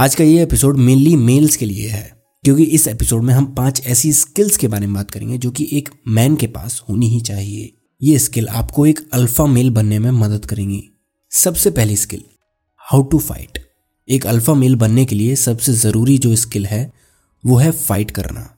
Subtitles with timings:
[0.00, 2.02] आज का ये एपिसोड मेनली मेल्स के लिए है,
[2.44, 5.68] क्योंकि इस एपिसोड में हम पाँच ऐसी स्किल्स के बारे में बात करेंगे जो कि
[5.72, 10.10] एक मैन के पास होनी ही चाहिए। ये स्किल आपको एक अल्फ़ा मेल बनने में
[10.10, 10.82] मदद करेंगी।
[11.32, 12.22] सबसे पहली स्किल
[12.82, 13.58] हाउ टू फाइट
[14.08, 16.92] एक अल्फ़ा मेल बनने के लिए सबसे ज़रूरी जो स्किल है,
[17.44, 18.48] वो है फाइट करना।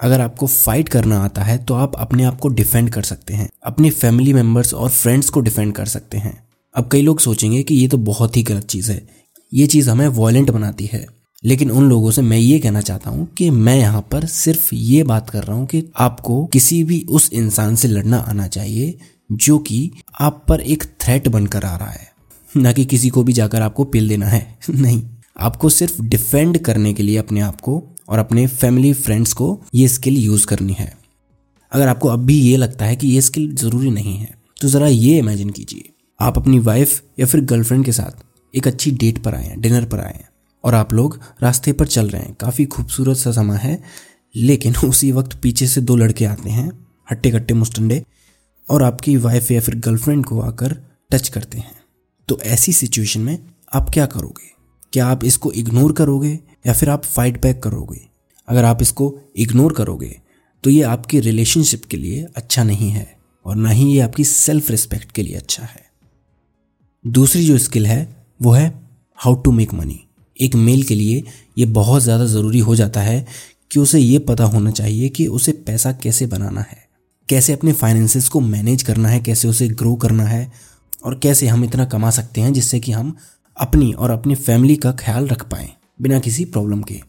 [0.00, 3.48] अगर आपको फाइट करना आता है तो आप अपने आप को डिफेंड कर सकते हैं।
[3.64, 6.36] अपने फैमिली मेंबर्स और फ्रेंड्स को डिफेंड कर सकते हैं।
[6.74, 9.23] अब कई लोग सोचेंगे कि ये तो बहुत ही गलत चीज़ है।
[9.54, 11.06] ये चीज़ हमें वॉयलेंट बनाती है।
[11.44, 15.02] लेकिन उन लोगों से मैं ये कहना चाहता हूँ कि मैं यहाँ पर सिर्फ़ ये
[15.02, 18.98] बात कर रहा हूँ कि आपको किसी भी उस इंसान से लड़ना आना चाहिए
[19.32, 19.90] जो कि
[20.20, 22.12] आप पर एक थ्रेट बनकर आ रहा है।
[22.56, 25.02] ना कि किसी को भी जाकर आपको पिल देना है। नहीं।
[25.40, 29.88] आपको सिर्फ़ डिफेंड करने के लिए अपने आप को और अपने फैमिली फ्रेंड्स को ये
[29.88, 30.98] स्किल यूज़ करनी है।
[31.72, 34.86] अगर आपको अब भी ये लगता है कि ये स्किल ज़रूरी नहीं है तो ज़रा
[34.86, 35.88] ये इमेजिन कीजिए।
[36.20, 39.84] आप अपनी वाइफ या फिर गर्लफ्रेंड के साथ एक अच्छी डेट पर आए हैं, डिनर
[39.84, 40.28] पर आए हैं।
[40.64, 43.82] और आप लोग रास्ते पर चल रहे हैं। काफ़ी खूबसूरत सा समय है,
[44.36, 46.70] लेकिन उसी वक्त पीछे से दो लड़के आते हैं
[47.10, 48.02] हट्टे कट्टे मुस्टंडे,
[48.68, 50.76] और आपकी वाइफ या फिर गर्लफ्रेंड को आकर
[51.10, 51.74] टच करते हैं।
[52.28, 53.38] तो ऐसी सिचुएशन में
[53.72, 54.52] आप क्या करोगे?
[54.92, 58.00] क्या आप इसको इग्नोर करोगे, या फिर आप फाइट बैक करोगे?
[58.48, 60.20] अगर आप इसको इग्नोर करोगे
[60.64, 64.70] तो ये आपकी रिलेशनशिप के लिए अच्छा नहीं है, और ना ही ये आपकी सेल्फ
[64.70, 65.82] रिस्पेक्ट के लिए अच्छा है।
[67.06, 68.66] दूसरी जो स्किल है वो है
[69.18, 70.00] हाउ टू मेक मनी
[70.36, 71.22] एक मेल के लिए
[71.58, 73.24] ये बहुत ज़्यादा ज़रूरी हो जाता है
[73.70, 76.76] कि उसे ये पता होना चाहिए कि उसे पैसा कैसे बनाना है,
[77.28, 80.52] कैसे अपने फाइनेंसेस को मैनेज करना है, कैसे उसे ग्रो करना है
[81.04, 83.14] और कैसे हम इतना कमा सकते हैं जिससे कि हम
[83.56, 85.68] अपनी और अपनी फैमिली का ख्याल रख पाएँ
[86.02, 87.00] बिना किसी प्रॉब्लम के।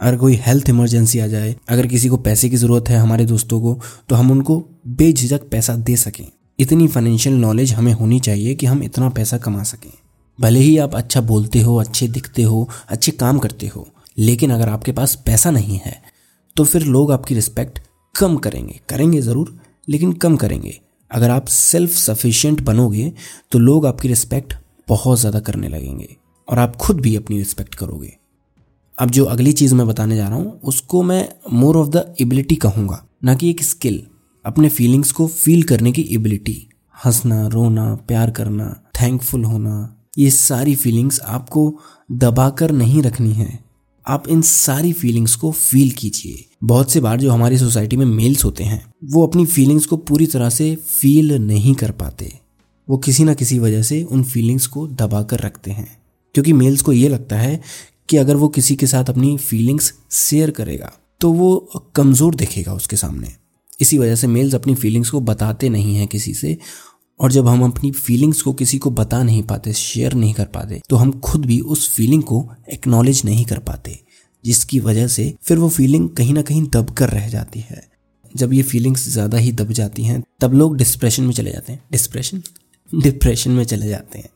[0.00, 3.60] अगर कोई हेल्थ इमरजेंसी आ जाए, अगर किसी को पैसे की ज़रूरत है हमारे दोस्तों
[3.60, 6.24] को तो हम उनको बेझिझक पैसा दे सकें।
[6.58, 9.90] इतनी फाइनेंशियल नॉलेज हमें होनी चाहिए कि हम इतना पैसा कमा सकें।
[10.38, 13.86] भले ही आप अच्छा बोलते हो, अच्छे दिखते हो, अच्छे काम करते हो,
[14.18, 16.00] लेकिन अगर आपके पास पैसा नहीं है
[16.56, 17.78] तो फिर लोग आपकी रिस्पेक्ट
[18.14, 19.56] कम करेंगे। करेंगे ज़रूर,
[19.88, 20.78] लेकिन कम करेंगे।
[21.10, 23.12] अगर आप सेल्फ सफिशिएंट बनोगे
[23.52, 24.54] तो लोग आपकी रिस्पेक्ट
[24.88, 26.16] बहुत ज़्यादा करने लगेंगे
[26.48, 28.12] और आप खुद भी अपनी रिस्पेक्ट करोगे।
[28.98, 32.56] अब जो अगली चीज़ मैं बताने जा रहा हूँ, उसको मैं मोर ऑफ़ द एबिलिटी
[32.56, 34.02] कहूँगा। ना कि एक स्किल
[34.44, 36.56] अपने फीलिंग्स को फील करने की एबिलिटी
[36.94, 38.66] हंसना, रोना, प्यार करना
[39.00, 41.80] थैंकफुल होना ये सारी फीलिंग्स आपको
[42.12, 43.58] दबाकर नहीं रखनी है।
[44.06, 48.44] आप इन सारी फीलिंग्स को फील कीजिए। बहुत से बार जो हमारी सोसाइटी में मेल्स
[48.44, 52.32] होते हैं, वो अपनी फीलिंग्स को पूरी तरह से फील नहीं कर पाते।
[52.88, 55.86] वो किसी ना किसी वजह से उन फीलिंग्स को दबा कर रखते हैं।
[56.34, 57.60] क्योंकि मेल्स को ये लगता है
[58.08, 62.96] कि अगर वो किसी के साथ अपनी फीलिंग्स शेयर करेगा तो वो कमज़ोर दिखेगा उसके
[62.96, 63.28] सामने।
[63.80, 66.56] इसी वजह से मेल्स अपनी फीलिंग्स को बताते नहीं हैं किसी से
[67.20, 70.80] और जब हम अपनी फीलिंग्स को किसी को बता नहीं पाते शेयर नहीं कर पाते
[70.90, 73.98] तो हम खुद भी उस फीलिंग को एक्नॉलेज नहीं कर पाते,
[74.44, 77.82] जिसकी वजह से फिर वो फीलिंग कहीं ना कहीं दब कर रह जाती है।
[78.34, 81.82] जब ये फीलिंग्स ज़्यादा ही दब जाती हैं, तब लोग डिस्प्रेशन में चले जाते हैं।
[81.92, 82.42] डिस्प्रेशन
[82.92, 84.28] डिप्रेशन में चले जाते हैं।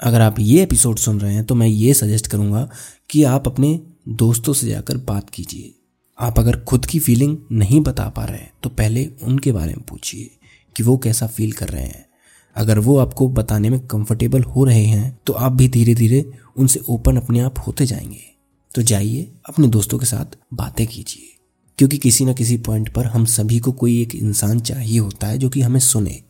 [0.00, 2.68] अगर आप ये एपिसोड सुन रहे हैं तो मैं ये सजेस्ट करूँगा
[3.10, 3.78] कि आप अपने
[4.10, 5.72] दोस्तों से जाकर बात कीजिए।
[6.18, 9.84] आप अगर खुद की फीलिंग नहीं बता पा रहे हैं तो पहले उनके बारे में
[9.88, 10.30] पूछिए
[10.76, 12.06] कि वो कैसा फील कर रहे हैं।
[12.56, 16.24] अगर वो आपको बताने में कंफर्टेबल हो रहे हैं तो आप भी धीरे धीरे
[16.56, 18.22] उनसे ओपन अपने आप होते जाएँगे।
[18.70, 21.34] तो जाइए, अपने दोस्तों के साथ बातें कीजिए।
[21.78, 25.38] क्योंकि किसी ना किसी पॉइंट पर हम सभी को कोई एक इंसान चाहिए होता है
[25.38, 26.22] जो कि हमें सुने।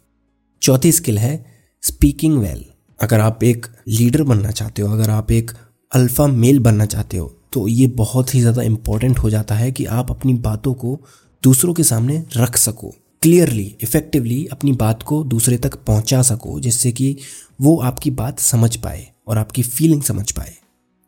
[0.63, 1.45] चौथी स्किल है
[1.83, 2.65] स्पीकिंग वेल
[3.01, 5.51] अगर आप एक लीडर बनना चाहते हो, अगर आप एक
[5.93, 9.85] अल्फ़ा मेल बनना चाहते हो तो ये बहुत ही ज़्यादा इंपॉर्टेंट हो जाता है कि
[9.85, 10.99] आप अपनी बातों को
[11.43, 16.93] दूसरों के सामने रख सको। क्लियरली इफेक्टिवली अपनी बात को दूसरे तक पहुँचा सको, जिससे
[16.93, 17.17] कि
[17.61, 20.55] वो आपकी बात समझ पाए और आपकी फीलिंग समझ पाए।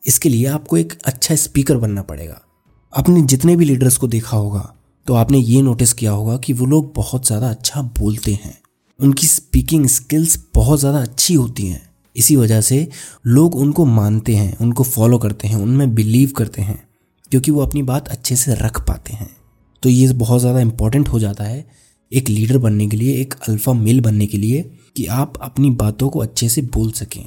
[0.02, 2.40] इसके लिए आपको एक अच्छा स्पीकर बनना पड़ेगा।
[2.92, 4.72] आपने जितने भी लीडर्स को देखा होगा
[5.06, 8.58] तो आपने ये नोटिस किया होगा कि वो लोग बहुत ज़्यादा अच्छा बोलते हैं।
[9.00, 11.80] उनकी स्पीकिंग स्किल्स बहुत ज़्यादा अच्छी होती हैं।
[12.16, 12.86] इसी वजह से
[13.26, 16.82] लोग उनको मानते हैं, उनको फॉलो करते हैं, उनमें बिलीव करते हैं,
[17.32, 19.30] क्योंकि वो अपनी बात अच्छे से रख पाते हैं।
[19.82, 21.64] तो ये बहुत ज़्यादा इंपॉर्टेंट हो जाता है
[22.12, 24.62] एक लीडर बनने के लिए, एक अल्फ़ा मेल बनने के लिए
[24.96, 27.24] कि आप अपनी बातों को अच्छे से बोल सकें।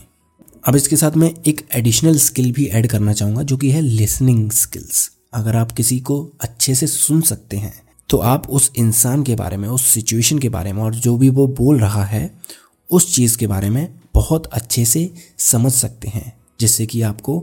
[0.63, 4.51] अब इसके साथ मैं एक एडिशनल स्किल भी ऐड करना चाहूँगा, जो कि है लिसनिंग
[4.51, 7.73] स्किल्स अगर आप किसी को अच्छे से सुन सकते हैं
[8.09, 11.29] तो आप उस इंसान के बारे में, उस सिचुएशन के बारे में और जो भी
[11.29, 12.29] वो बोल रहा है,
[12.89, 15.09] उस चीज़ के बारे में बहुत अच्छे से
[15.41, 17.39] समझ सकते हैं, जिससे कि आपको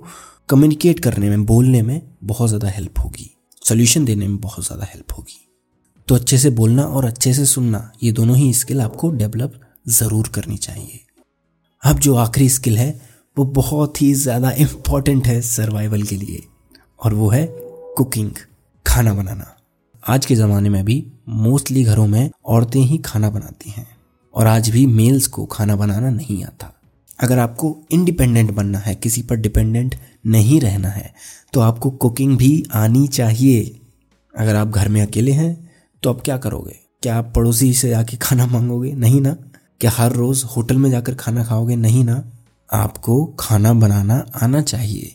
[0.48, 3.30] कम्युनिकेट करने में, बोलने में बहुत ज़्यादा हेल्प होगी।
[3.62, 5.46] सोल्यूशन देने में बहुत ज़्यादा हेल्प होगी।
[6.08, 9.60] तो अच्छे से बोलना और अच्छे से सुनना, ये दोनों ही स्किल आपको डेवलप
[9.90, 11.00] ज़रूर करनी चाहिए।
[11.82, 13.00] अब जो आखिरी स्किल है,
[13.36, 16.42] वो बहुत ही ज़्यादा इंपॉर्टेंट है सर्वाइवल के लिए,
[17.00, 17.46] और वो है
[17.96, 18.30] कुकिंग
[18.86, 19.56] खाना बनाना।
[20.02, 23.86] आज के ज़माने में भी मोस्टली घरों में औरतें ही खाना बनाती हैं,
[24.34, 26.72] और आज भी मेल्स को खाना बनाना नहीं आता।
[27.18, 29.94] अगर आपको इंडिपेंडेंट बनना है, किसी पर डिपेंडेंट
[30.26, 31.12] नहीं रहना है
[31.52, 33.80] तो आपको कुकिंग भी आनी चाहिए।
[34.34, 35.69] अगर आप घर में अकेले हैं
[36.02, 36.76] तो आप क्या करोगे?
[37.02, 38.92] क्या आप पड़ोसी से आके खाना मांगोगे?
[38.92, 39.36] नहीं ना।
[39.80, 41.76] क्या हर रोज होटल में जाकर खाना खाओगे?
[41.76, 42.22] नहीं ना।
[42.70, 45.14] आपको खाना बनाना आना चाहिए।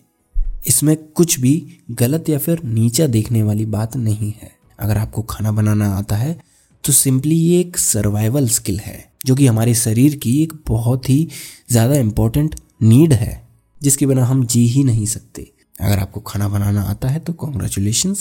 [0.67, 5.51] इसमें कुछ भी गलत या फिर नीचा देखने वाली बात नहीं है। अगर आपको खाना
[5.51, 6.37] बनाना आता है
[6.83, 11.27] तो सिंपली ये एक सर्वाइवल स्किल है, जो कि हमारे शरीर की एक बहुत ही
[11.71, 13.47] ज़्यादा इम्पोर्टेंट नीड है,
[13.81, 15.51] जिसके बिना हम जी ही नहीं सकते।
[15.81, 18.13] अगर आपको खाना बनाना आता है तो कॉन्ग्रेचुलेशन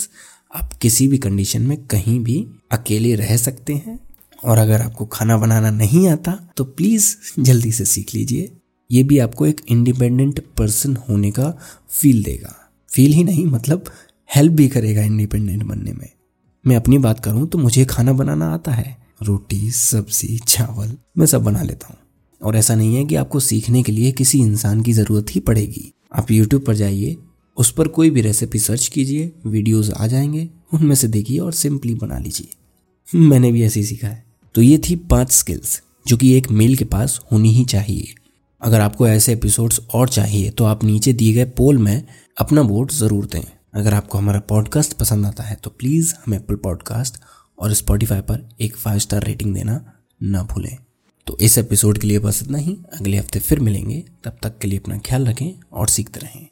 [0.55, 2.35] आप किसी भी कंडीशन में कहीं भी
[2.71, 3.99] अकेले रह सकते हैं
[4.43, 8.51] और अगर आपको खाना बनाना नहीं आता तो प्लीज़ जल्दी से सीख लीजिए।
[8.89, 11.49] ये भी आपको एक इंडिपेंडेंट पर्सन होने का
[11.91, 12.55] फील देगा।
[12.91, 13.91] फील ही नहीं मतलब
[14.29, 16.09] हेल्प भी करेगा इंडिपेंडेंट बनने में।
[16.65, 21.43] मैं अपनी बात करूँ तो मुझे खाना बनाना आता है। रोटी, सब्ज़ी, चावल, मैं सब
[21.43, 21.97] बना लेता हूँ।
[22.41, 25.91] और ऐसा नहीं है कि आपको सीखने के लिए किसी इंसान की ज़रूरत ही पड़ेगी।
[26.15, 27.15] आप यूट्यूब पर जाइए
[27.57, 31.93] उस पर कोई भी रेसिपी सर्च कीजिए वीडियोस आ जाएँगे, उनमें से देखिए और सिंपली
[31.95, 34.23] बना लीजिए। मैंने भी ऐसे ही सीखा है।
[34.55, 38.13] तो ये थी पाँच स्किल्स जो कि एक मेल के पास होनी ही चाहिए।
[38.61, 42.03] अगर आपको ऐसे एपिसोड्स और चाहिए तो आप नीचे दिए गए पोल में
[42.37, 43.41] अपना वोट ज़रूर दें।
[43.73, 47.17] अगर आपको हमारा पॉडकास्ट पसंद आता है तो प्लीज़ हमें एप्पल पॉडकास्ट
[47.59, 49.83] और स्पॉटिफाई पर एक फाइव स्टार रेटिंग देना
[50.23, 50.77] ना भूलें।
[51.27, 54.67] तो इस एपिसोड के लिए बस इतना ही। अगले हफ़्ते फिर मिलेंगे। तब तक के
[54.67, 56.43] लिए अपना ख्याल रखें और सीखते रहें।